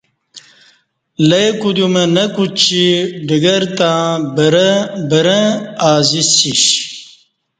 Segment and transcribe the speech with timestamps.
[1.27, 2.85] لے کودیوم نہ کوچی
[3.27, 3.95] ڈگرہ تں
[5.09, 5.49] برں
[5.89, 6.63] ازی سیش